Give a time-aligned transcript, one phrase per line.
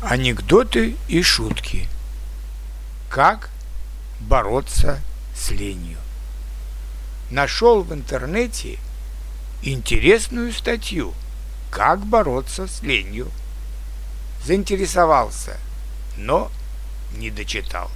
[0.00, 1.88] Анекдоты и шутки.
[3.10, 3.50] Как
[4.20, 5.00] бороться
[5.34, 5.98] с ленью.
[7.32, 8.78] Нашел в интернете
[9.60, 11.14] интересную статью
[11.72, 13.28] «Как бороться с ленью».
[14.44, 15.56] Заинтересовался,
[16.16, 16.48] но
[17.16, 17.90] не дочитал.